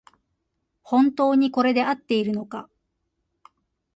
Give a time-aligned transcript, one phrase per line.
[0.81, 2.67] 本当にこれであっているのか